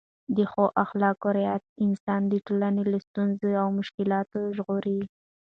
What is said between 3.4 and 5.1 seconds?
او مشکلاتو ژغوري.